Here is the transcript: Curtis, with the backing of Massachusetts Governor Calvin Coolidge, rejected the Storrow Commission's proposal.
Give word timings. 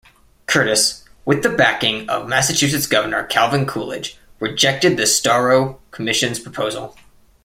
Curtis, 0.47 1.05
with 1.25 1.43
the 1.43 1.49
backing 1.49 2.09
of 2.09 2.27
Massachusetts 2.27 2.87
Governor 2.87 3.23
Calvin 3.23 3.67
Coolidge, 3.67 4.17
rejected 4.39 4.97
the 4.97 5.03
Storrow 5.03 5.77
Commission's 5.91 6.39
proposal. 6.39 6.95